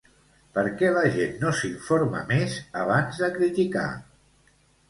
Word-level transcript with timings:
Perquè 0.57 0.89
la 0.95 1.03
gent 1.17 1.35
no 1.43 1.51
s'informa 1.59 2.23
més 2.33 2.57
abans 2.85 3.23
de 3.25 3.33
criticar? 3.39 3.89